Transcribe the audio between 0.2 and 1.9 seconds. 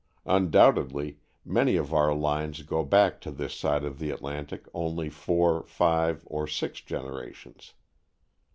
Undoubtedly many